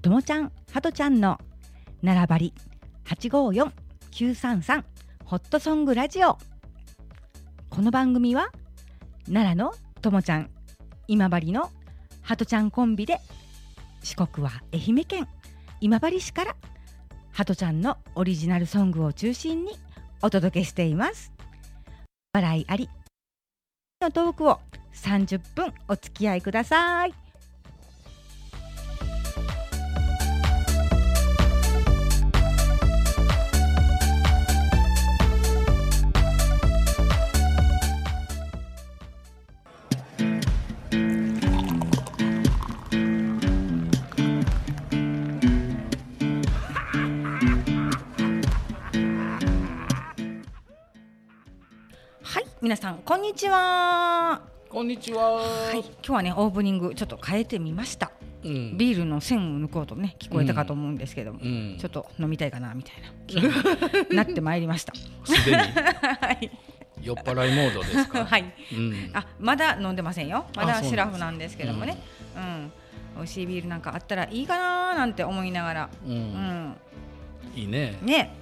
[0.00, 1.38] ともちゃんはとちゃんの
[2.02, 2.54] 並ばり
[3.04, 3.72] 八五四
[4.12, 4.84] 九三三
[5.24, 6.38] ホットソングラジオ。
[7.68, 8.52] この番組は
[9.26, 10.50] 奈良のともちゃん
[11.08, 11.70] 今治の
[12.22, 13.18] はとちゃんコンビで
[14.04, 15.28] 四国は愛媛県
[15.80, 16.56] 今治市から
[17.32, 19.72] はとちゃんのオリジナルソングを中心に
[20.22, 21.32] お届けしています。
[22.32, 22.88] 笑いあり
[24.00, 24.60] のトークを
[24.94, 27.27] 30分お付き合いください。
[52.68, 54.42] 皆さんこんにちは。
[54.68, 55.36] こんにちは。
[55.36, 55.78] はい。
[55.78, 58.12] 今日はねオープニングちょっと変えてみました。
[58.44, 58.76] うん。
[58.76, 61.78] ビールの線を抜こうとね聞こえたかと思うんですけども、うん。
[61.80, 64.92] ちょっと飲みたいかなみたいななってまいりました。
[65.24, 65.56] すでに。
[66.20, 66.50] はい、
[67.00, 68.22] 酔っ払いモードですか。
[68.28, 69.10] はい、うん。
[69.14, 70.44] あまだ飲んでませんよ。
[70.54, 71.96] まだシラフなんですけどもね。
[72.36, 72.72] うん、
[73.16, 75.88] 美味しいビールなんかあったらいいかななんて思いながら。
[76.06, 76.06] う。
[76.06, 76.16] うん。
[76.16, 76.76] ん
[77.56, 77.96] いいね。
[78.02, 78.34] ね。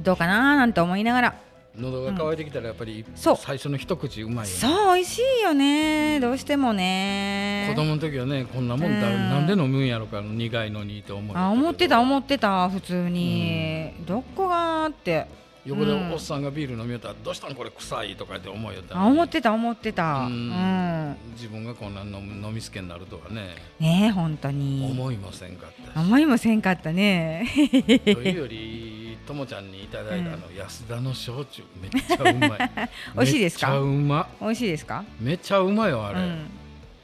[0.00, 1.34] どうかななんて思いながら
[1.76, 3.36] 喉が渇いてきたらやっぱりそう。
[3.36, 4.46] 最初の一口うまいよね。
[4.46, 6.20] そう美味しいよね。
[6.20, 7.66] どうしてもね。
[7.70, 9.30] 子供の時はねこんなもんだうん。
[9.30, 11.36] なんで飲むんやろか苦いのにと思う。
[11.36, 15.26] あ思ってた思ってた普通に、どこがって。
[15.64, 16.12] 横でうん。
[16.12, 20.26] おっさんがビール飲みよったらどうしたんこれ臭いとかって思いよったあ思ってた思ってた。
[20.26, 20.50] ううん。
[20.50, 23.56] ん、自分がこんな飲む飲みすけになるとはね。
[23.80, 24.86] ねえ本当に。
[24.88, 26.04] 思いませんかったし。
[26.04, 27.48] 思いもせんかったね。
[28.04, 32.70] というよりともちゃんにいただいたあの安田の焼酎めっちゃうまい。
[33.16, 33.68] 美味しいですか？
[33.70, 34.28] めっちゃうま。
[34.40, 35.04] 美味しいですか？
[35.20, 36.20] めっちゃうまいよあれ。
[36.20, 36.46] うん、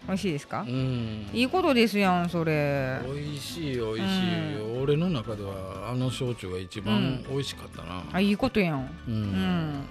[0.06, 0.60] 美味しいですか？
[0.60, 1.26] う、ん。
[1.32, 3.00] いいことですやんそれ。
[3.04, 8.80] 美味しい美味しい、俺の中ではあの焼酎が一番美味しかったな、あいいことやん。
[9.08, 9.84] ううん。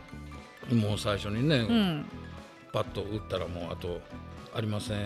[0.72, 2.06] んもう最初にね、うん。
[2.72, 4.00] パッと打ったらもうあと
[4.56, 5.00] ありませんっ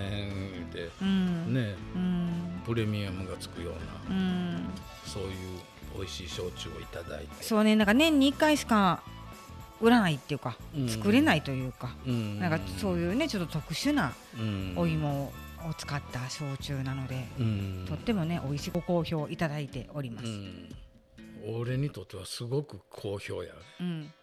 [0.74, 1.54] てうん。
[1.54, 2.62] ねうん。
[2.66, 4.66] プレミアムがつくようなうん。
[5.06, 5.30] そういう
[5.96, 7.44] 美味しい焼酎をいただいて。
[7.44, 9.04] そうねなんか年に1回しか
[9.82, 10.90] 売らないっていうか、うん。
[10.90, 12.40] 作れないというか、うん。
[12.40, 14.74] なんかそういうねちょっと特殊なうん。
[14.78, 17.86] お芋を使った焼酎なので、うん。
[17.88, 20.28] とってもね美味しいご好評いただいております。
[20.28, 20.76] うん。
[21.46, 24.14] 俺にとってはすごく好評やうん、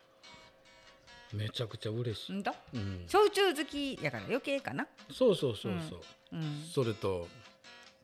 [1.35, 4.87] めちゃくちゃ嬉しい、んだうん、焼酎好きやから余計かな。
[5.13, 6.01] そうそうそうそう、
[6.33, 6.65] うん。
[6.73, 7.29] それと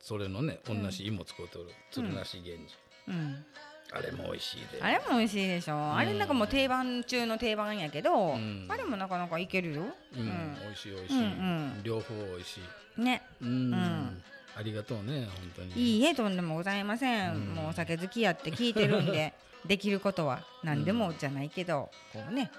[0.03, 0.91] それのね同ん。
[0.91, 2.77] じ芋使うとる鶴梨源氏、
[3.08, 3.44] うん、
[3.92, 4.82] あれも美味しいで。
[4.82, 8.66] あれも美味しいでしょ、あれなんかもう定番中の定番やけど、うん。
[8.68, 9.82] あれもなかなかいけるよ。
[10.16, 11.82] うん、美味しい美味しい、うんうん。
[11.82, 12.60] 両方美味し
[12.96, 13.00] い。
[13.00, 13.22] ね。
[13.40, 14.22] うん、ん。
[14.56, 15.98] ありがとうね本当に。
[15.98, 17.54] いいえとんでもございません、うん。
[17.54, 19.34] もうお酒好きやって聞いてるんで
[19.66, 22.50] できることは何でもじゃないけど、こうね、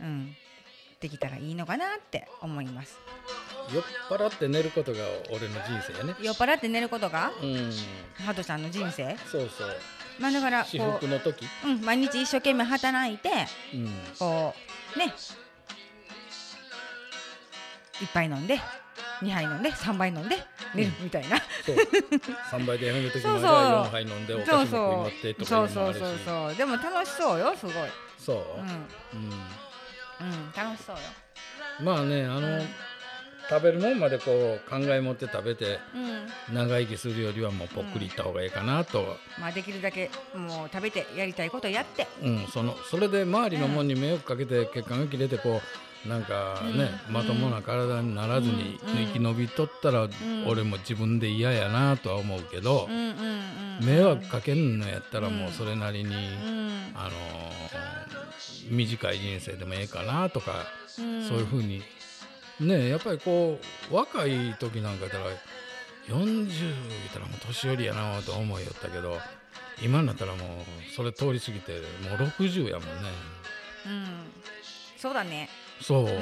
[0.00, 0.34] うん、
[1.00, 2.98] できたらいいのかなって思います
[3.72, 4.98] 酔っ払って寝ることが
[5.30, 6.14] 俺の人生やね。
[6.20, 7.32] 酔っ払って寝ることが？
[7.42, 7.72] うん。
[8.24, 9.16] ハトちゃんの人生？
[9.30, 9.76] そうそう。
[10.18, 11.44] まあだから私こ服の時？
[11.64, 13.30] う、うん、毎日一生懸命働いて
[13.74, 13.88] うん。
[14.18, 14.54] こ
[14.94, 15.12] うね。
[18.00, 18.60] 一杯飲んで
[19.22, 20.36] 二杯飲んで三杯飲んで
[20.74, 21.76] 寝るみたいな、そう。
[22.52, 25.98] 3倍でやめる時もあれ4 杯飲んでお菓子も食い持ってとかそいううのもあるし。
[26.00, 26.54] そうそうそう。
[26.56, 27.74] でも楽しそうよすごい、
[28.18, 28.60] そう。
[28.60, 28.68] うん。
[28.68, 30.28] うん。
[30.28, 31.02] うん、楽しそうよ、
[31.80, 32.62] まあねあの、
[33.48, 36.54] 食べるもんまでこう考え持って食べてうん。
[36.54, 42.06] 長生きするよりはもうぽっくりいった方がいいかなと、まあ、できるだけもう食べてやりたいことやって。
[42.22, 45.60] うんそのそれで周りのもんに迷惑かけて血管が切れてこ
[46.04, 47.14] うなんかね、うん。
[47.14, 50.10] まともな体にならずにうん生き延びとったら、ん。
[50.46, 52.88] 俺も自分で嫌やなとは思うけど
[53.82, 56.92] 迷惑かけんのやったらもうそれなりに、うん。
[56.94, 57.76] あのー
[58.68, 60.66] 短い人生でもええかなとか、
[60.98, 61.28] うん。
[61.28, 61.82] そういうふうに
[62.60, 63.60] ねやっぱりこ
[63.90, 65.26] う若い時なんかやったら
[66.08, 69.18] 40言ったらもう年寄りやなと思いよったけど
[69.82, 73.10] 今になったらもうそれ通り過ぎてもう60やもんね。
[73.86, 74.06] うん。
[74.96, 75.50] そうだね、
[75.80, 76.18] そう、うん、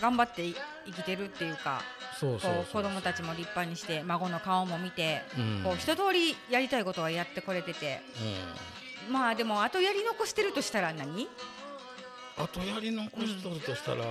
[0.00, 0.54] 頑張ってい
[0.86, 1.82] 生きてるっていうか
[2.18, 5.60] そうそう子供たちも立派にして孫の顔も見て、うん。
[5.64, 8.00] こう一通りやりたいことはやってこれてて。
[9.10, 11.26] まあでもあとやり残してるとしたら何？
[12.38, 14.04] あとやり残しとるとしたら、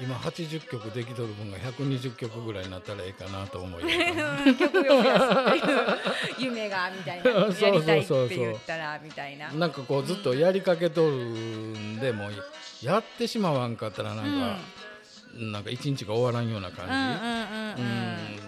[0.00, 6.44] 今80曲できとる分が120曲ぐらいになったらいいかなと思う よ曲やすい。
[6.46, 9.52] う夢がみたいなやりたいって言ったら みたいな。
[9.52, 12.32] なんかこうずっとやりかけとるんでもう
[12.82, 14.58] やってしまわんかったらなんか、
[15.34, 18.38] なんか一日が終わらんような感じ、うんうんうんうん。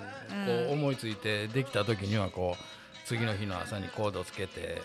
[0.40, 0.66] うん。
[0.66, 4.80] こう思いついてできた時にはこう次の日の朝にコードつけて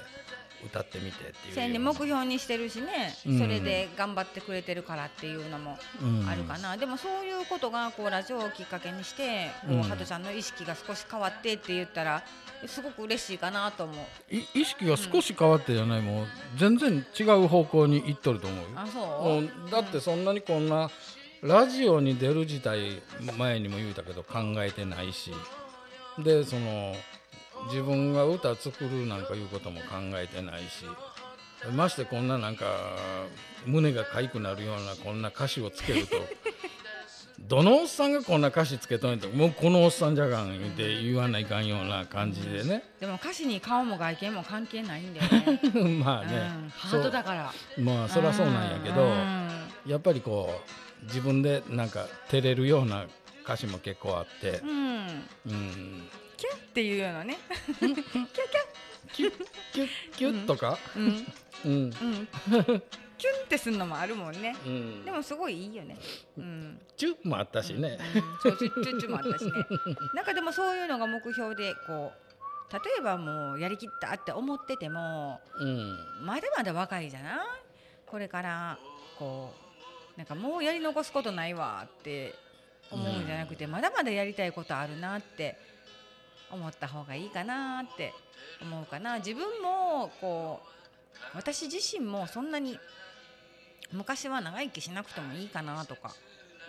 [0.66, 3.40] 歌ってみてっていう目標にしてるしね、うん。
[3.40, 6.28] それで頑張ってくれてるからっていうのもうん。
[6.28, 9.80] あるかな、でもそういうことがこうラジオをきっかけにしてこうん。
[9.82, 12.24] うハトちゃんの意識が少し変わってって言ったら
[12.66, 14.36] すごく嬉しいかなと思う。
[14.36, 16.26] い意識が少し変わってじゃない、もう
[16.58, 18.70] 全然違う方向に行っとると思うよ。
[18.76, 19.68] あもそう？
[19.68, 20.90] うだってそんなにこんな
[21.42, 23.02] ラジオに出る自体
[23.38, 25.32] 前にも言うたけど考えてないし。
[26.18, 26.96] でその
[27.66, 30.86] 自分が歌作るなんかいうことも考えてないし
[31.76, 32.66] ましてこんななんか
[33.66, 36.18] 胸がかゆくなるようなこんな歌詞をつけると
[37.40, 42.84] どのおっさんがこんな歌詞つけとんやともうこのおっさんじゃがんって言わないかんような感じでね。
[43.00, 45.60] でも歌詞に顔も外見も関係ないんだよね。
[46.04, 47.54] まあね、うん、ハートだから。
[47.78, 49.50] まあそりゃそうなんやけど、うん。
[49.86, 50.60] やっぱりこ
[51.04, 53.06] う自分でなんか照れるような
[53.44, 57.38] 歌詞も結構あってう、ん、うん、キュッっていうようなね。
[57.80, 58.28] キュッキュッ
[59.14, 59.34] キュッ
[59.74, 61.26] キュッキュッとか、うん
[61.66, 61.92] うんうん
[63.18, 65.96] キュンってするのもあるもんねうんでもすごいいいよね
[66.38, 69.52] うんチュッもあったしね、うんそうチュッチュッチュもあったしね
[70.14, 77.38] なんかでもそういうのが目標でこう例えばもうやりきったって思っててもうんまだまだ若いじゃない
[78.06, 78.78] これから
[79.18, 79.54] こ
[80.16, 82.36] うなんかもうやり残すことないわって
[82.92, 85.58] 思うんじゃなくて、まだまだやりたいことあるなって
[86.52, 88.14] 思った方がいいかなって
[88.62, 89.18] 思うかな。
[89.18, 90.68] 自分もこう
[91.36, 92.80] 私自身もそんなに
[93.92, 96.14] 昔は長生きしなくてもいいかなとか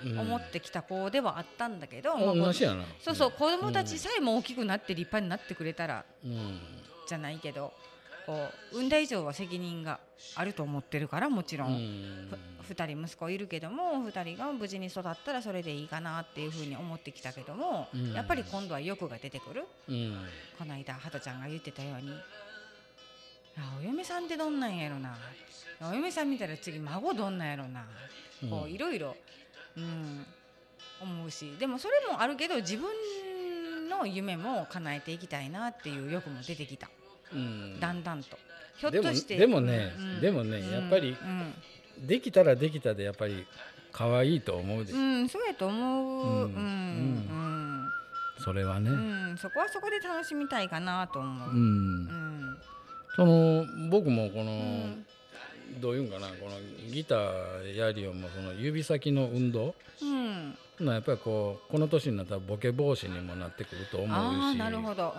[0.05, 0.19] うん。
[0.19, 6.61] 思ってきた子ではあったんだけど、あまあそうそう子供たちさえも大きくなって立派になってくれたらうん。
[7.09, 7.73] じゃないけど
[8.27, 10.01] こう産んだ以上は責任が
[10.35, 11.73] あると思ってるからもちろ、うん。
[11.73, 12.29] ん
[12.67, 18.13] ふ2人息子いるけども2人が無事に育ったらそれでいいかなっていうふうに思ってきたけども、うん。
[18.13, 19.65] やっぱり今度は欲が出てくる。
[19.89, 20.19] うん。
[20.59, 22.11] この間ハトちゃんが言ってたように
[23.57, 25.17] あお嫁さんってどんなんやろな。
[25.81, 27.87] お嫁さん見たら次孫どんなんやろな。
[28.51, 29.15] こういろいろ、
[29.77, 30.27] うん、
[31.01, 31.57] 思うし。
[31.59, 36.89] でもそれもあるけど自分の夢も叶えていきたいなっていう欲も出てきた。
[36.89, 37.06] うん
[37.81, 38.39] だんだんと。
[38.77, 39.37] ひょっでもとして。
[39.37, 40.21] でもねうん。
[40.21, 40.71] でもねうん。
[40.71, 42.07] やっぱりうん。
[42.07, 43.47] できたらできたでやっぱり
[43.93, 46.45] 可愛いと思うで、うん、そうやと思う。
[46.45, 47.89] う、うんん。
[48.39, 51.51] それはね、うん、うん、そこはそこで楽しみたいかなと思う。
[51.51, 52.05] ううん。
[52.05, 52.59] ん、
[53.17, 55.07] その僕もこの、うん。
[55.81, 56.53] どういうんかなこの
[56.93, 60.16] ギターやりよもその指先の運動うん、
[60.81, 64.59] なやっぱりこうこの年になったらボケ防止にもなってくると思うし。
[64.59, 65.15] なるほど。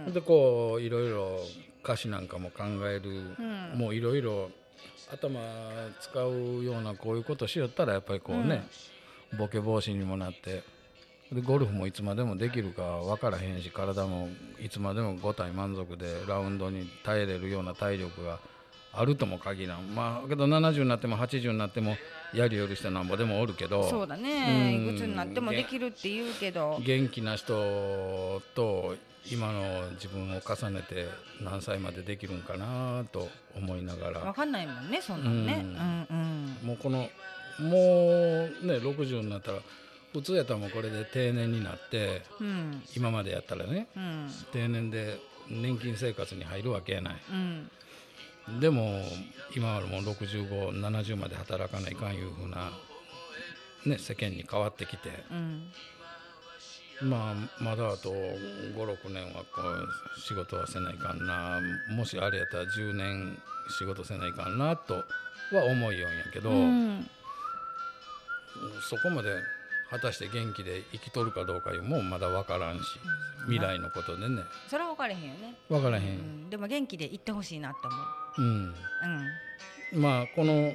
[0.00, 0.12] うん、うん。
[0.12, 1.40] でこういろいろ
[1.82, 3.78] 歌詞なんかも考える、うん。
[3.78, 4.50] もういろいろ
[5.12, 5.40] 頭
[6.00, 8.66] 使うようなこういうことしよったらやっぱりこうね、
[9.38, 10.62] ボケ防止にもなって。
[11.34, 14.28] でゴルフもいつまでもできるか分からへんし体も
[14.60, 18.38] いつまでも5体満足でラウンドに耐えれるような体力が
[18.94, 21.96] あるとも限らんまあけど70になっても80になっても
[22.34, 24.74] やりよる人なんぼでもおるけどそうだね。
[24.74, 26.80] うんいくつになってもできるって言うけど。
[26.84, 28.96] 元気な人と
[29.30, 31.06] 今の自分を重ねて
[31.40, 35.62] 何歳までできるんかなと思いながわらかんないもんね、そんなんね。
[35.62, 36.06] ううんん、
[36.62, 36.68] うん。
[36.68, 37.08] もうこの
[37.60, 39.58] もうね60になったら
[40.12, 47.70] 普通やったらもうこれで定年になってうん、今までやったらねうん、定年で年金生活に入るわけやないうん。
[48.60, 49.00] でも
[49.56, 52.72] 今はもう6570まで働かないかんいうふうな、
[53.86, 55.10] ね、世間に変わってきて。
[55.30, 61.60] うん、まあまだあと56年はこう仕事はせないかんな。
[61.90, 63.38] もしあれやったら10年
[63.78, 65.04] 仕事せないかんなとは
[65.70, 67.08] 思いよんやけど、うん、
[68.88, 69.30] そこまで
[69.92, 72.82] 果たして元気で生きとるかどうかいうもんまだ分からんし
[73.44, 74.42] 未来のことでね。
[74.66, 75.54] それは分かれへんよね。
[75.68, 76.46] 分からへ、うん。
[76.46, 78.00] ん、でも元気で行ってほしいなって思う。
[78.38, 78.74] うん、
[79.94, 80.00] うん。
[80.00, 80.72] まあこの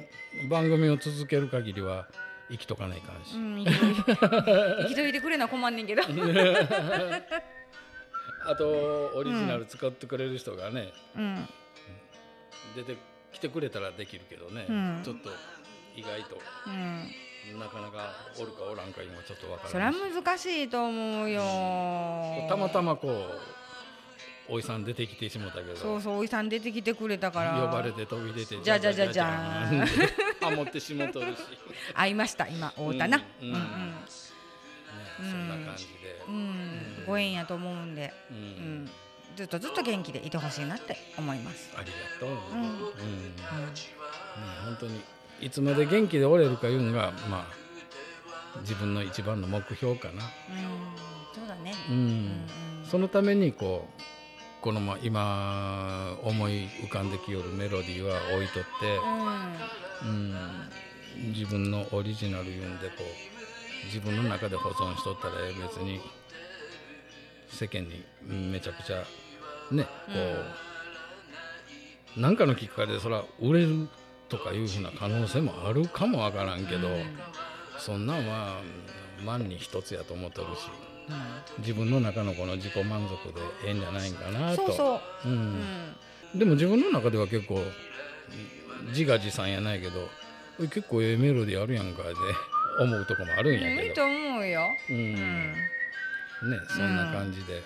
[0.48, 2.06] 番組を続ける限りは
[2.48, 4.02] 生きとかないかんし、うん、生きといて。
[4.86, 6.02] 生きといてくれな困んねんけど。
[8.46, 11.48] あとオリジナル使ってくれる人がね、うん、
[12.76, 12.96] 出て
[13.32, 15.00] きてくれたらできるけどね、うん。
[15.02, 15.30] ちょっと
[15.96, 16.40] 意外と。
[16.68, 17.10] うん。
[17.58, 21.42] なかなかおるかおらんか今ちょっと分それはからないし難しいと思うよ。
[22.48, 23.40] たまたまこう
[24.50, 25.76] おいさん出てきてしもたけど。
[25.76, 27.60] そうそう、おいさん出てきてくれたから。
[27.60, 29.86] 呼ばれて飛び出てじゃじゃじゃじゃーん。
[30.40, 31.38] ハモってしもとるし、
[31.94, 33.18] 会いました、今、会うたな。
[33.18, 33.50] ううん。
[33.50, 33.60] ん、ね
[35.20, 38.12] うん、そんな感じで、うん、ご縁やと思うんで。
[38.30, 38.36] うん。
[38.36, 38.90] うん、
[39.36, 41.70] ずっとずっと元気でいてほしいなって思います。
[41.76, 42.62] ありがとう、ん。
[42.62, 43.36] うん。
[43.36, 43.42] ね、
[44.64, 45.02] 本当に
[45.40, 47.46] いつまで元気でおれるかいうのがま
[48.54, 50.20] あ自分の一番の目標かな、うん、
[51.34, 51.72] そうだね。
[51.90, 51.94] うん。
[51.94, 54.02] うん、うん、そのためにこう
[54.60, 58.68] このま今思い浮かんできよるメロディーは置いとって、
[60.02, 60.34] うん、
[61.32, 65.62] 自分のオリジナル言うんでこう自分の中で保存しとったらええ。
[65.62, 66.00] 別に
[67.50, 68.04] 世間に
[68.50, 69.04] めちゃくちゃ
[69.70, 69.88] ねこ
[72.16, 73.88] う、なんかのきっかけでそれは売れる
[74.28, 76.88] とかいうふうな可能性もあるかもわからんけど、
[77.78, 78.60] そんなんは
[79.24, 80.68] 万に一つやと思っとるし
[81.58, 84.66] 自分の中のこの自己満足でええんじゃないんかなと。
[84.66, 85.38] そうそう、ううん。
[85.60, 85.96] ん
[86.34, 87.62] でも自分の中では結構
[88.88, 90.08] 自画自賛やないけど
[90.68, 92.14] 結構ええメロディーあるやんかで
[92.80, 94.96] 思うとこもあるんやけど、いいと思うよ、うん。
[94.96, 95.10] うん。
[96.50, 97.62] ねそんな感じで、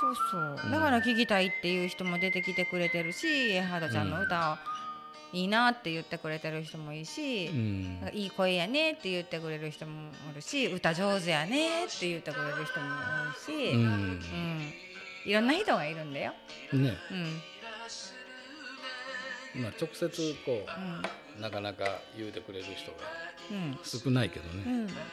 [0.00, 0.16] そう
[0.58, 0.70] そう。
[0.70, 4.56] だから聞きたいっていう人も出てきてくれてるしハードちゃんの歌を
[5.32, 8.10] いいなって言ってくれてる人もいいし、うん。
[8.12, 12.86] いい声やねって言ってくれる人もおるし歌上手やねって言ってくれる人も
[13.46, 13.86] 多いし、ううん。
[14.18, 14.72] ん
[15.24, 16.32] いろんな人がいるんだよ。
[16.72, 16.94] ね。
[17.10, 17.14] う
[19.58, 19.62] ん。
[19.62, 20.66] まあ、直接こ
[21.38, 21.84] うなかなか
[22.16, 22.98] 言うてくれる人が
[23.50, 23.78] うん。
[23.84, 24.62] 少ないけどね、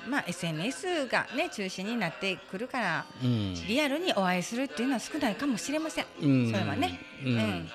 [0.05, 3.53] うん、まあ SNS がね中心になってくるからうん。
[3.67, 6.05] リアルにお会いするっていうのは少ないかもしれません。
[6.21, 6.51] うん。
[6.51, 6.99] それはね。
[7.23, 7.33] うん。
[7.33, 7.69] うん。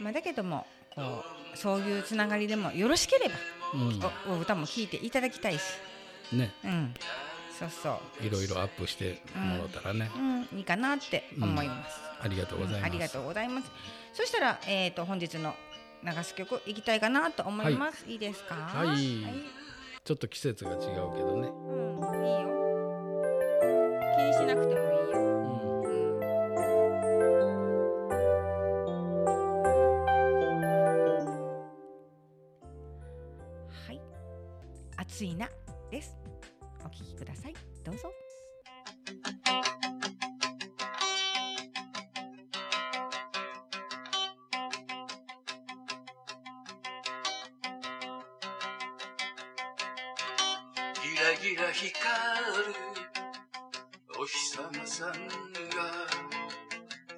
[0.00, 3.34] まあ、だけどもこうそういうつながりでもよろしければ
[4.26, 5.62] おお歌も聴いていただきたいし、
[6.32, 6.54] うんね。
[6.64, 6.94] うん、
[7.58, 8.26] そうそう。
[8.26, 12.00] いろいろアップしてもらったらね、うん、いいかなって思います。
[12.22, 13.70] ありがとうございます、ありがとうございます。
[14.12, 15.54] そしたら、えっ、と、本日の
[16.04, 18.04] 流す曲いきたいかなと思います。
[18.06, 18.54] い、いですか？
[18.54, 19.26] はい。
[20.04, 22.61] ちょっと季節が違うけどね、うん、いいよ。
[35.12, 35.46] 暑いな
[35.90, 36.16] です。
[36.82, 37.54] お聞きください。
[37.84, 38.10] どうぞ。
[51.02, 51.92] ギラギラ光
[52.68, 52.74] る
[54.18, 55.16] お日様さんが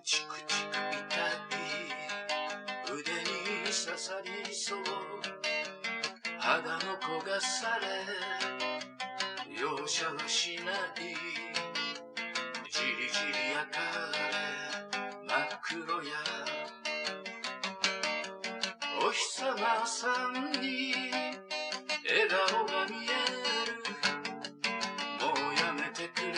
[0.02, 1.30] チクチク痛
[2.90, 3.26] い腕に
[3.66, 5.13] 刺さりそう
[6.44, 7.86] 肌の焦がされ
[9.58, 11.16] 容赦はしない
[12.70, 13.80] じりじり焼か
[14.12, 16.10] れ真っ黒や
[19.00, 20.92] お日様さんに
[22.04, 23.08] 笑顔が見え
[23.64, 23.80] る
[25.24, 26.30] もうやめてくれ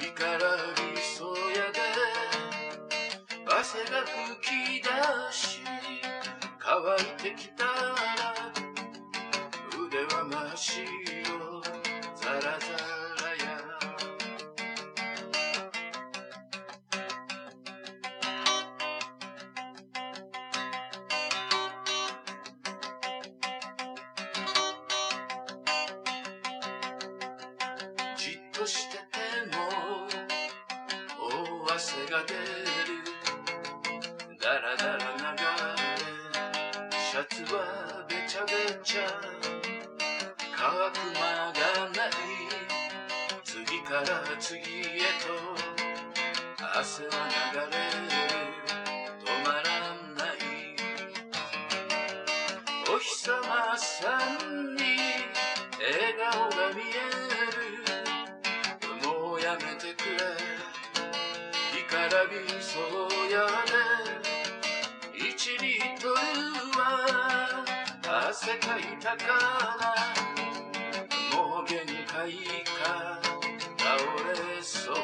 [0.00, 0.38] 干から
[0.76, 1.80] びそうやで
[3.52, 4.88] 汗が吹き出
[5.32, 5.58] し
[6.60, 7.53] 乾いてきた
[28.64, 29.02] としてて
[29.54, 29.68] も
[31.68, 32.40] 大汗が出る。
[34.40, 35.44] だらだら流
[35.76, 36.08] れ
[36.98, 38.52] シャツはべちゃべ
[38.82, 39.00] ちゃ。
[40.56, 42.10] 乾く間がない。
[43.44, 45.28] 次から次へと。
[46.78, 47.10] 汗は
[47.52, 48.13] 流れる。
[62.64, 62.82] そう
[63.30, 63.72] やで
[65.18, 66.14] 1リットル
[66.80, 66.82] は
[68.30, 69.26] 汗かいたか
[69.78, 72.32] らもう限界
[72.64, 73.20] か
[73.76, 73.94] 倒
[74.56, 74.94] れそう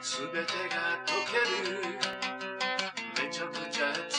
[0.00, 1.38] すべてが溶け
[2.08, 2.13] る
[3.52, 4.13] めち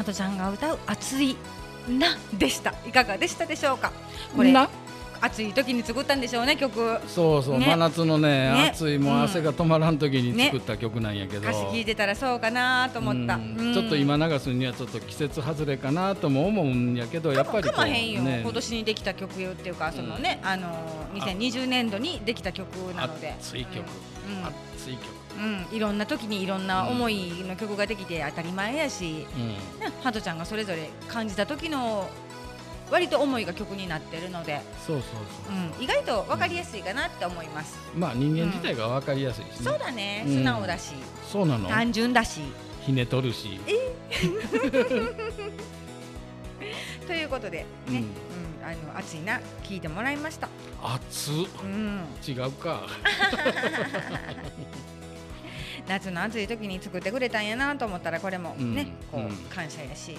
[0.00, 1.36] ハトちゃんが歌う熱い
[1.86, 2.72] なでした。
[2.86, 3.92] いかがでしたでしょうか？
[4.34, 4.70] これな？
[5.20, 6.98] 暑い時に作ったんでしょうね曲。
[7.06, 7.66] そうそう、ね。
[7.66, 8.70] 真夏のねね。
[8.70, 9.22] 暑いもううん。
[9.24, 18.40] 汗が止まらん時に作った曲なんやけど、歌詞聞いてたらそうかなと思った、ちょっと今流すにはちょっと季節外れかなとも思うんやけどやっぱりかまへんよ、ね。
[18.42, 20.74] 今年にできた曲っていうかそのね、あの
[21.12, 23.34] 2020年度にできた曲なので。
[23.38, 23.84] 熱い曲、うん
[24.74, 25.04] 熱い曲、
[25.38, 29.56] うん、いろんな時にいろんな思いの曲ができて当たり前やし、うん、ね、
[30.02, 32.08] ハトちゃんがそれぞれ感じた時の
[32.90, 35.04] 割と思いが曲になってるので、そうそう
[35.46, 35.54] そう。
[35.54, 40.24] う、ん、意外と分かりやすいかなって思います、まあ人間自体が分かりやすいしね、そうだね。
[40.26, 40.34] うん。
[40.34, 40.94] 素直だし、
[41.30, 41.68] そうなの？
[41.68, 42.40] 単純だし。
[42.84, 43.60] ひねとるし、
[47.06, 48.04] ということでね、うんうん
[48.70, 50.48] あの熱いな聞いてもらいました、
[50.82, 51.34] 熱っ。
[51.64, 52.86] うん、違うか。
[55.88, 59.26] 夏の暑い時に作ってくれたんやなと思ったらこれもね、こううん。
[59.28, 60.16] うん感謝やし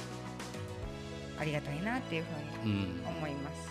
[1.40, 3.04] ありがたいなっていうふうにうん。
[3.08, 3.70] 思います。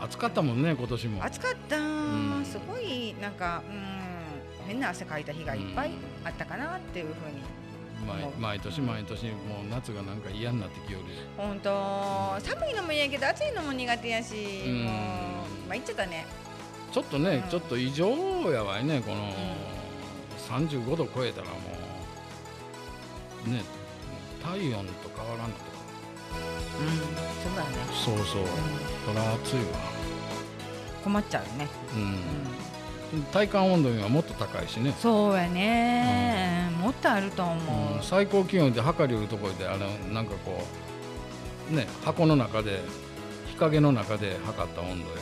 [0.00, 1.24] 暑かったもんね今年も。
[1.24, 2.44] 暑かった、ん。
[2.44, 5.90] すごいなんかうん変な汗かいた日がいっぱい
[6.24, 7.42] あったかなっていうふうに
[8.06, 9.30] 毎毎年毎年も
[9.64, 11.04] う夏がなんか嫌になってきよる
[11.36, 11.70] 本当。
[12.40, 14.84] 寒いのも嫌やけど暑いのも苦手やし、うん。
[14.84, 16.26] もうまあ言っちゃったね。
[16.92, 17.50] ちょっとね、うん。
[17.50, 18.08] ちょっと異常
[18.52, 19.32] やわいねこの、
[20.48, 21.54] 35度超えたらも
[23.46, 23.62] うね
[24.42, 25.70] 体温と変わらんのとか。
[26.80, 28.46] うんそうだね、そうそう。
[29.06, 29.98] そら暑いわ。
[31.02, 32.18] 困っちゃうね、うん、
[33.32, 37.54] 体感温度にはもっと高いしね、そうやね、もっとあると思
[37.92, 38.02] う、うん。
[38.02, 40.62] 最高気温で測りよるところであれなんかこ
[41.72, 42.80] うね箱の中で
[43.46, 45.14] 日陰の中で測った温度や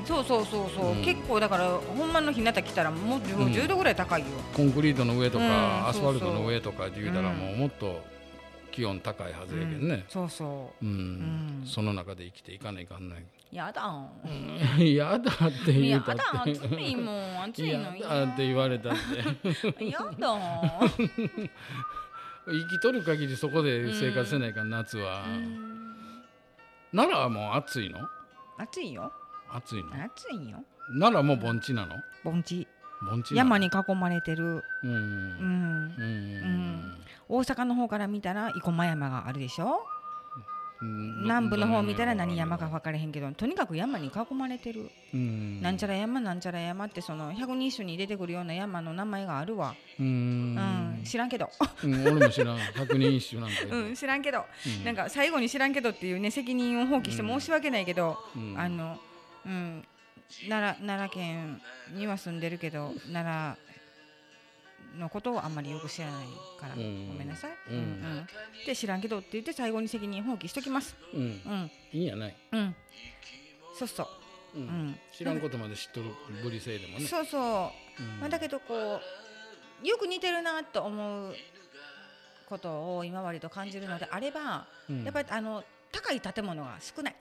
[0.00, 0.06] うん。
[0.06, 1.02] そうそうそうそう、うん。
[1.02, 3.52] 結構だからほんまの日向来たらもうもううん。
[3.52, 8.00] 10度ぐらい高いよ、けんコンクリートの上とか、うんアスファルトの上とかって言うたらうんもうもっと
[8.72, 10.88] 気温高いはずやけどね、そうそうん。
[10.88, 10.92] う
[11.64, 11.66] ん。
[11.66, 13.24] その中で生きていかないかんない。
[13.52, 14.10] うやだん、
[14.94, 16.50] やだって言やうたっだて。
[16.52, 18.92] 暑いもん暑いやのだって言われたっ
[19.76, 19.84] て。
[19.88, 20.36] やだ
[22.48, 25.24] 生きとる限りそこで生活せないかん夏は。
[26.92, 27.98] 奈良はもう暑いの？
[28.58, 29.12] 暑いよ。
[29.52, 29.90] 暑いの？
[30.04, 30.64] 暑いよ。
[31.00, 31.96] 奈良も盆地なの？
[32.24, 32.66] 盆地。
[33.10, 34.90] 盆地山に囲まれてる、うん。
[34.90, 35.88] ううん。
[35.88, 36.94] ん、うん。
[37.28, 39.66] 大阪の方から見たら生駒山があるでしょ？
[39.66, 39.95] うん
[41.22, 45.60] 南部の方見たら何山か分からへんけどとにかく山に囲まれてる、うん。
[45.60, 50.54] なんちゃら山なんちゃら山ってその百人一首に出てくるような山の名前があるわ、ううん。
[50.54, 51.50] ん、知らんけど、
[51.82, 52.58] うん俺も知らん。
[52.58, 54.84] 百人一首なんかうん、知らんけど、うん。
[54.84, 58.54] なんか最後に知らんけどっていうね責任を放棄して申し訳ないけど、うん。
[58.58, 58.98] あの、
[59.44, 59.84] うん、
[60.48, 61.60] 奈良奈良県
[61.94, 63.65] には住んでるけど奈良
[64.98, 66.26] のことをあんまりよく知らない
[66.60, 67.50] から、うんごめんなさい。
[67.70, 68.26] うんうん
[68.66, 70.96] で知らんけどって言って最後に責任放棄しときます。
[71.14, 72.76] うんうんいいんやないうん。
[73.78, 74.08] そうそ
[74.54, 74.58] う。
[74.58, 74.98] ううんん。
[75.16, 76.10] 知らんことまで知っとる
[76.42, 78.02] ぶりせいでもねそうそう。
[78.02, 79.00] うんまあだけどこ
[79.82, 81.34] うよく似てるなと思う
[82.48, 87.16] ことを今までと感じるのであれば、うんやっぱりあの高い建物が少ない。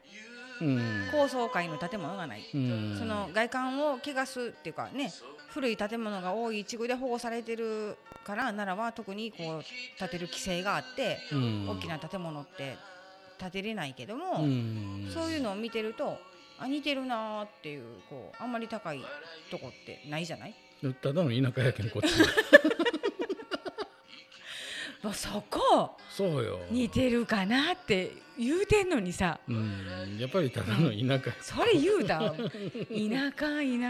[0.62, 1.08] うん。
[1.12, 2.42] 高層階の建物がない。
[2.54, 2.96] うん。
[2.98, 5.12] その外観を汚すっていうかね
[5.50, 9.64] 古い建物が多い地区で保護されてるから奈良は特にこう
[10.00, 11.70] 建てる規制があって、うん。
[11.70, 12.78] 大きな建物って
[13.38, 15.12] 建てれないけども、うん。
[15.14, 16.18] そういうのを見てると
[16.58, 19.02] あ似てるなーっていうこうあんまり高い
[19.52, 20.56] とこってないじゃない？
[21.02, 22.14] ただの田舎やけんこっち
[25.04, 26.60] もうそこそうよ。
[26.72, 29.40] 似てるかなって言うてんのにさ。
[29.48, 31.36] うんやっぱりただの田舎。
[31.42, 32.46] それ言うたら田舎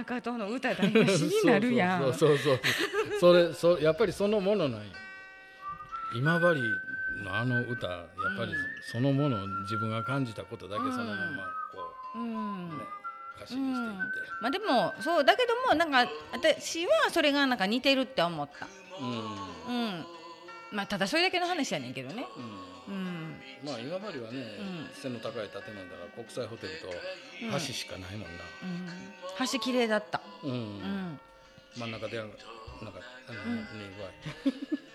[0.05, 2.01] 田舎との歌台無しになるやん。
[2.01, 2.59] そうそうそうそう。
[3.19, 4.85] それそやっぱりそのものなんや
[6.15, 6.45] 今治
[7.23, 8.05] のあの歌やっ
[8.37, 8.57] ぱりうん。
[8.91, 11.17] そのものを自分が感じたことだけそのまま
[11.71, 12.69] こうん。
[12.69, 12.83] う、ね、
[13.37, 18.67] 歌詞にしていって、まあでもそうだけどもなんか私はそれがなんか似てるって思った。
[18.99, 19.75] うん。
[19.75, 20.05] うん
[20.71, 22.25] まあただそれだけの話やねんけどね。
[22.87, 22.95] うん。
[22.95, 23.41] うん。
[23.63, 24.89] まあ今治はね、うん。
[24.93, 25.61] 背の高い建物だか
[26.17, 26.87] ら国際ホテルと
[27.43, 27.51] うん。
[27.53, 29.47] 橋しかないもんな、うん。
[29.51, 30.21] 橋綺麗だった。
[30.43, 30.51] うん。
[30.51, 31.19] うん。
[31.77, 32.37] 真ん中でなんか
[33.29, 33.55] あの、うん。
[33.57, 33.63] ね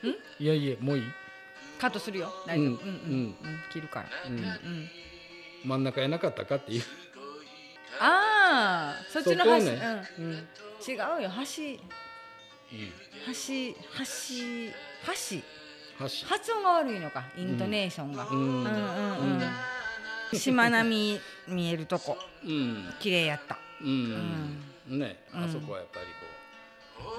[0.03, 0.45] 具合い。
[0.47, 1.05] やいやもういい。
[1.79, 2.33] カットするよ。
[2.47, 2.67] 大丈夫。
[2.67, 2.77] ううんん。
[2.83, 3.37] うん。
[3.43, 4.09] うん切るから。
[4.27, 4.39] うん。
[4.39, 4.45] うん。
[4.45, 4.91] うん
[5.63, 6.83] 真ん中やなかったかっていう。
[8.01, 10.07] ああそっちの橋、ね。
[10.19, 10.49] うん、うん。
[10.89, 11.79] 違うよ橋。
[12.71, 12.77] 橋
[13.27, 14.73] 橋橋
[15.37, 15.60] 橋
[16.01, 18.39] 発音が悪いのかイントネーションが、うん。
[18.39, 18.65] うん。
[18.65, 18.71] うんう
[19.37, 19.43] ん
[20.33, 22.17] しまなみ見えるとこ。
[22.45, 22.95] うん。
[23.01, 23.59] 綺麗やった。
[23.81, 25.45] うん、ね、うん。
[25.45, 26.07] あそこはやっぱり
[27.01, 27.13] こ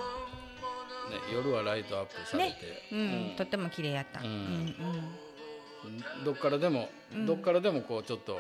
[1.10, 2.56] う、ね、夜はライトアップされて、
[2.92, 4.28] うん、とっても綺麗やった、うん。
[4.28, 4.34] うん
[5.84, 6.24] うん。
[6.24, 7.26] どっからでも、うん。
[7.26, 8.40] どっからでもこうちょっと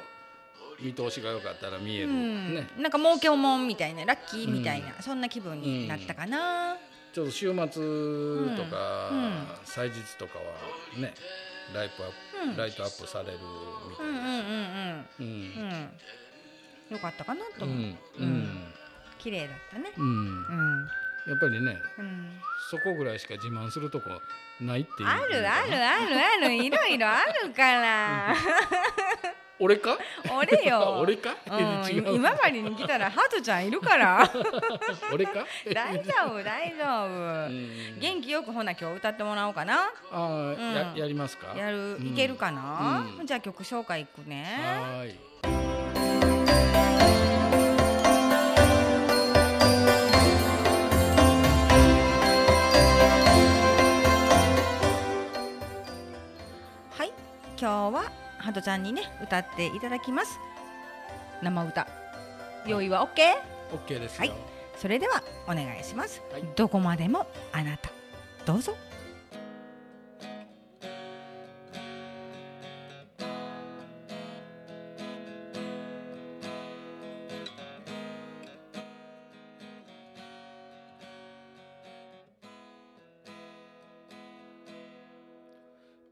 [0.79, 2.55] 見通しが良かったら見える、うん。
[2.55, 2.69] ね。
[2.77, 6.77] なんか儲けもんみたいなラッキーみたいな、そんな気分になったかな、
[7.13, 9.47] ちょっと週末とか、うん。
[9.65, 10.45] 祭日とかは
[10.99, 11.13] ね
[11.73, 12.57] ライトアップ、うん。
[12.57, 13.37] ライトアップされる
[13.89, 15.15] みたいんうんうんうん。
[15.19, 15.25] うん。
[15.29, 16.95] うん。
[16.95, 17.65] よかったかなと。
[17.65, 17.97] 思う、うん。
[18.19, 18.73] うん。
[19.19, 19.91] 綺麗だったね。
[19.97, 20.05] うん。
[20.05, 20.87] うん、
[21.27, 24.09] やっぱりねうん、そこぐらいしか自慢するとこ
[24.59, 26.53] ないっていうあるあるあるある。
[26.53, 28.35] いろいろあるから
[29.61, 29.95] 俺か？
[30.35, 30.97] 俺よ。
[31.01, 31.57] 俺か、うん、
[32.15, 34.27] 今治に来たらハトちゃんいるから。
[35.13, 35.45] 俺か？
[35.71, 37.11] 大丈夫大丈夫、う
[37.49, 37.99] ん。
[37.99, 39.91] 元気よくほな今日歌ってもらおうかな。
[40.11, 40.73] あー、うん。
[40.73, 41.53] ややりますか？
[41.55, 42.07] やる、うん。
[42.07, 43.27] いけるかな、うん。
[43.27, 44.57] じゃあ曲紹介いくね。
[44.89, 45.15] はい。
[57.61, 60.39] 今日はハトちゃんにね歌っていただきます。
[61.41, 61.87] 生歌。
[62.67, 63.07] 用意は OK?
[63.73, 64.33] オッケーですよ、はい。
[64.77, 66.43] それではお願いします、はい。
[66.55, 67.89] どこまでもあなた。
[68.45, 68.75] どうぞ。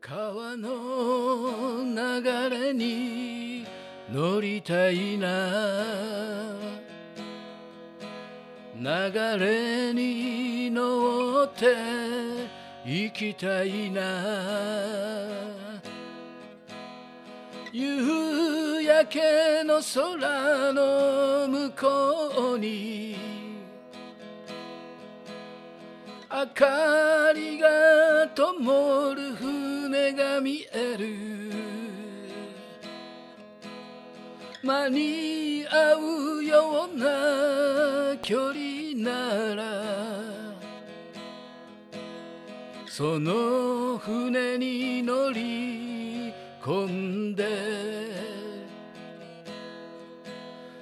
[0.01, 0.69] 川の
[1.99, 3.65] 流れに
[4.09, 5.27] 乗りたいな。
[8.73, 11.75] 流れに乗って
[12.85, 14.01] 行きたいな。
[17.73, 23.17] 夕焼けの空の向こうに
[26.31, 31.28] 明かりが灯る船が見える。
[34.69, 39.63] 間に合うような距離なら
[42.85, 47.47] その船に乗り込んで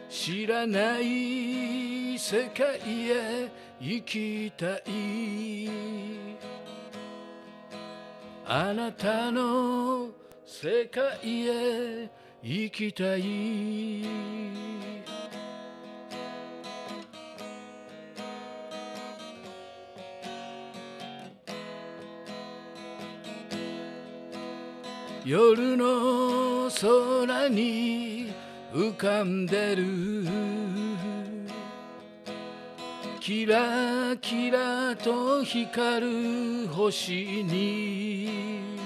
[0.09, 5.69] 知らない世界へ行きたい。
[8.45, 10.09] あなたの
[10.45, 12.09] 世界へ
[12.43, 14.05] 行きたい
[25.25, 28.31] 夜の空に
[28.73, 29.85] 浮かんでる
[33.19, 38.76] キラキラと光る星に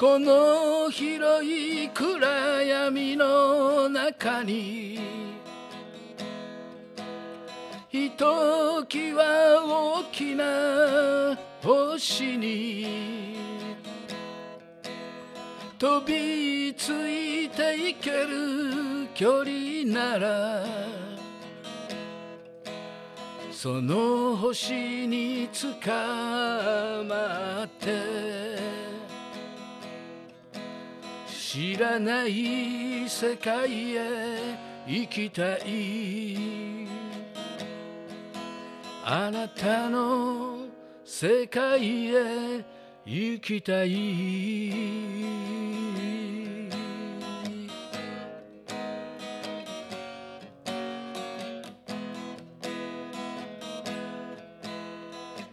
[0.00, 2.26] この広い暗
[2.62, 4.98] 闇の中に
[7.86, 13.36] ひときわ大きな星に
[15.78, 20.64] 飛びついていける距離なら
[23.52, 25.92] その星につか
[27.06, 28.79] まって
[31.52, 36.86] 知らない世界へ行きたい。
[39.04, 40.58] あなたの
[41.04, 42.64] 世界へ
[43.04, 43.90] 行きたい。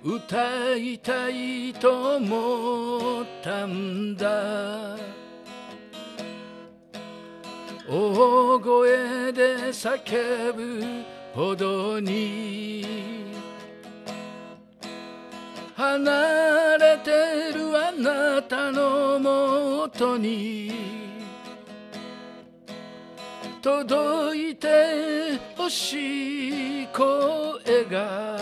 [0.03, 5.16] 歌いたいと思ったんだ。
[7.89, 10.83] 大声で叫ぶ
[11.33, 12.85] ほどに。
[15.73, 20.69] 離れてるあなたのもとに。
[23.61, 28.37] 届いてほしい声が。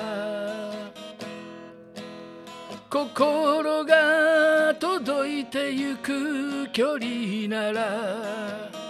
[2.90, 8.85] 心が届いてゆく距離なら。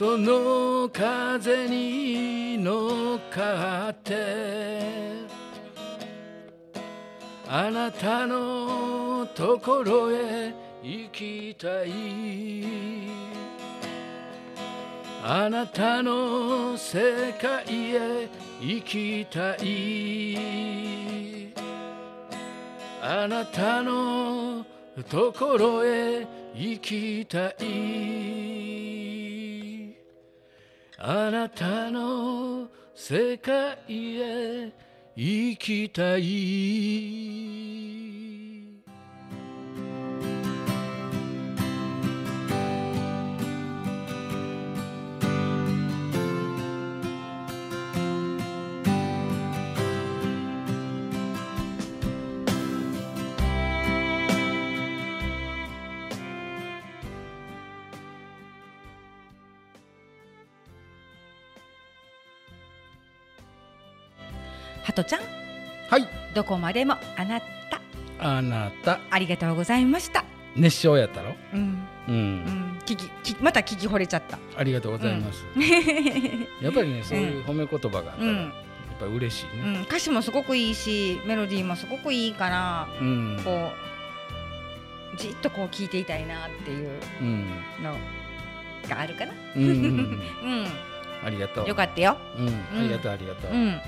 [0.00, 5.26] その風に乗っかって
[7.46, 11.92] あなたのところへ行きたい。
[15.22, 18.26] あなたの世界へ
[18.58, 21.52] 行きたい。
[23.02, 24.64] あなたの
[25.10, 28.59] ところへ行きたい。
[31.02, 34.70] あなたの世界へ
[35.16, 37.79] 行きたい。
[65.00, 65.20] ハトちゃん。
[65.88, 66.08] はい。
[66.34, 67.46] どこまでもあなた。
[68.18, 69.00] あなた。
[69.10, 70.24] ありがとうございました。
[70.54, 71.34] 熱唱やったろ？
[71.54, 71.88] うん。
[72.08, 72.78] うん、うん。
[72.84, 74.38] 聞き聞きまた聞き惚れちゃった。
[74.56, 75.44] ありがとうございます、
[76.60, 78.36] やっぱりねそういう褒め言葉があったら、うん。
[78.36, 78.50] やっ
[78.98, 79.62] ぱり嬉しいね。
[79.62, 83.40] うん、歌詞もすごくいいしメロディーもすごくいいからうん。
[83.42, 83.72] こ
[85.14, 86.90] うじっとこう聞いていたいなっていう
[87.22, 87.46] うん。
[87.82, 87.96] の
[88.88, 89.32] があるかな。
[89.56, 89.76] うんうんうん。
[90.44, 90.66] うん、
[91.24, 91.68] ありがとう。
[91.68, 92.18] よかったよ。
[92.36, 93.80] うん、ありがとうありがとう、うん、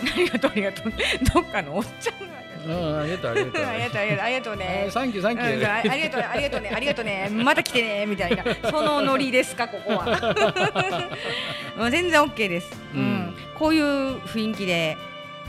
[0.00, 0.92] ありがとうありがとう。
[1.34, 2.40] どっかのおっちゃんが。
[2.66, 3.64] うん、ありがとうありがとう。
[3.64, 4.84] ありがとうありがとうね。
[4.88, 4.90] ー。
[4.90, 7.30] サンキューサンキュうんー、あありがとうありがとうねありがとうね。
[7.32, 8.44] また来てねみたいな。
[8.70, 10.06] そのノリですかここは。
[11.76, 13.00] もう全然 OK です、うん。
[13.00, 13.36] うん。
[13.58, 14.96] こういう雰囲気で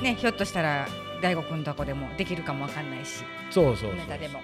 [0.02, 0.88] ねひょっとしたら
[1.22, 3.24] 大悟くんとこでもできるかもわかんないし。
[3.50, 4.42] そうそうそうネタでも、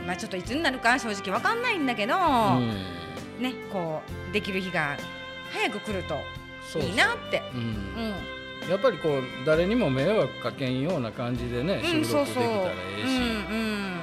[0.00, 0.06] うん。
[0.06, 2.20] まあちょっといつになるか正直わかんないんだけど、う
[2.60, 2.68] ん。
[3.40, 4.96] ねこうできる日が
[5.52, 6.14] 早く来ると
[6.78, 7.42] いいなって。
[7.54, 7.60] うん。
[7.60, 13.94] うんやっぱりこう誰にも迷惑かけんような感じでね、うん、収録できたらええし、うん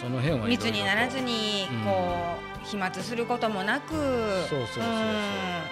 [0.00, 3.92] その辺は密にならずにうんこう飛沫することもなく。
[3.92, 4.84] そうそうそうそう。
[4.84, 4.88] うん。
[4.88, 5.62] や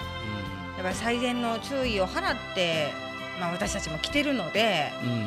[0.80, 2.88] っぱり最善の注意を払って、
[3.40, 5.26] まあ、私たちも来てるのでうん、うん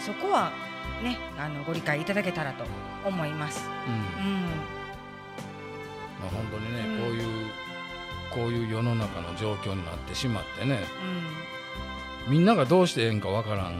[0.00, 0.52] そこは
[1.02, 2.64] ねあのご理解いただけたらと
[3.04, 3.68] 思います。
[3.86, 4.24] うん。
[4.24, 4.42] うん。
[4.42, 7.04] まあ本当にね、うん。
[7.04, 7.46] こういう
[8.36, 10.80] こういう世の中の状況になってしまってね
[12.28, 13.74] みんながどうしてええんかわからん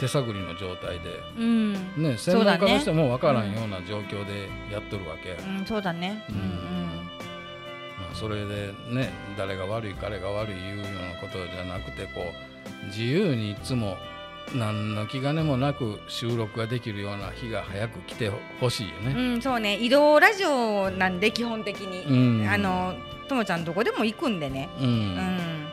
[0.00, 1.76] 手探りの状態で、うん。
[1.96, 6.24] うんね、専門家としてもわからんような状況でやっとるわけ、うん、そうだね。
[6.28, 6.36] うん。
[7.98, 12.32] まあ、それでね誰が悪い彼が悪いいうようなことじゃなくてこ
[12.82, 13.96] う自由にいつも
[14.54, 18.30] 何の気兼ねもなく収録ができるような日が早く来て
[18.60, 19.12] ほしいよね。
[19.12, 19.76] うん、うん、そうね。
[19.76, 22.48] 移動ラジオなんで基本的に、うん。
[22.48, 22.94] あの
[23.28, 25.71] ともちゃんどこでも行くんでね、ううんん、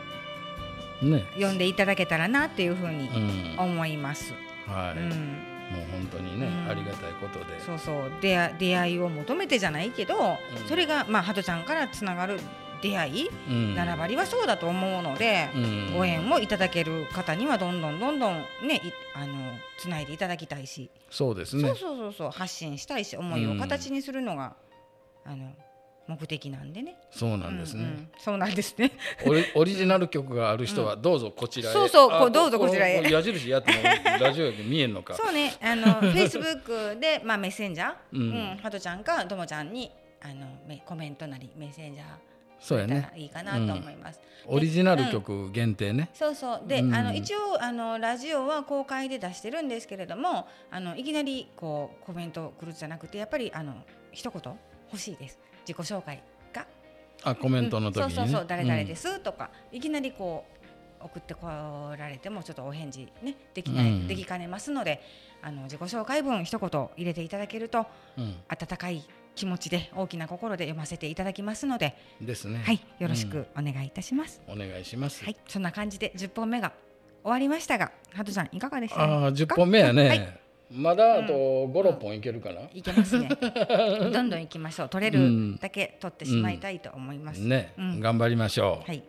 [1.01, 3.55] ね、呼んでいただけたらなっていうふうにうん。
[3.57, 4.33] 思います。
[4.67, 5.09] はい、うん。
[5.09, 6.69] もう本当にね、うん。
[6.69, 7.59] ありがたいことで。
[7.61, 8.11] そうそう。
[8.21, 10.67] 出会出会いを求めてじゃないけど、うん。
[10.67, 12.39] それがまあハトちゃんからつながる
[12.81, 13.75] 出会い、うん。
[13.75, 15.93] 7割はそうだと思うので、うん。
[15.95, 18.79] ご縁をいただける方にはどんどんどんどんねい
[19.15, 19.33] あの
[19.77, 21.63] つないでいただきたいし、そうですね。
[21.63, 21.77] そう。
[21.77, 22.31] そうそうそう。
[22.31, 24.55] 発信したいし思いを形にするのが、
[25.25, 25.53] あの
[26.09, 26.95] 目的なんでね。
[27.11, 27.83] そうなんですね。
[27.83, 28.91] うんうんそうなんですね。
[29.27, 31.73] オリオリジナル曲がある人はどうぞこちらへ。
[31.73, 33.77] そうそうあこうどうぞこちらへこ矢印やっても
[34.19, 35.13] ラジオで見えんのか。
[35.13, 39.91] そうね、あのフェイスブックでまあメッセンジャー、うんうん、ハトちゃんかともちゃんに
[40.21, 42.05] あのめコメントなりメッセンジャー
[42.59, 43.11] そうやね。
[43.15, 44.19] いいかなと思います。
[44.47, 46.09] オリジナル曲限定ね。
[46.13, 53.75] そうそうで、うんあの一応あのラジオは公開で出してるんですけれどもあのいきなりこうコメント来るじゃなくてやっぱりあの
[54.11, 54.41] 一言
[54.91, 56.21] 欲しいです自己紹介
[56.53, 56.65] が？
[57.23, 58.05] あコメントの時にね。
[58.05, 60.45] うんそうそうそう誰々ですとか、いきなりこ
[61.01, 61.47] う送ってこ
[61.97, 65.01] られてもちょっとお返事ねできない、うんできかねますので
[65.41, 67.85] あの自己紹介文一言入れていただけると
[68.17, 68.35] うん。
[68.49, 72.61] 温かい気持ちで大きな心で読ませていただきますので、うんですね。
[72.65, 74.41] はいよろしくお願いいたします。
[74.47, 75.23] お願いします。
[75.23, 76.73] はいそんな感じで10本目が
[77.23, 80.07] 終わりましたがハトさんいかがでしたああ十本目やね。
[80.07, 80.39] はい
[80.71, 81.33] まだあと
[81.67, 82.61] 五六本いけるかな？
[82.73, 83.29] いけますね。
[84.13, 84.89] どんどん行きましょう。
[84.89, 87.99] 取れるだけ取ってしまいたいと思います、ね、うん。
[87.99, 88.87] 頑張りましょう。
[88.87, 89.03] はい。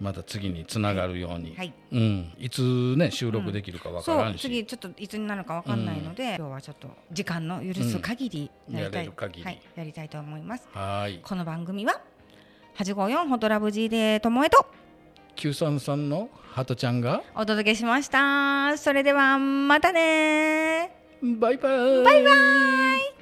[0.00, 1.54] また次につながるように。
[1.56, 1.72] はい。
[1.92, 2.32] うん。
[2.38, 4.32] いつね収録できるかわかそらし。
[4.32, 4.38] うん。
[4.38, 10.68] 次ちょっといつになるかわかんないので、今日はちょっと時間の許す限りうんやりたい、はい、やりたいと思います。
[10.72, 11.20] はーい。
[11.22, 12.00] この番組は
[12.76, 14.66] 854ホトラブ G でともえと
[15.36, 18.76] 九三三のハトちゃんがお届けしました。
[18.78, 20.90] それではまたね
[21.22, 22.04] バイバイ。
[22.04, 23.13] バイバイ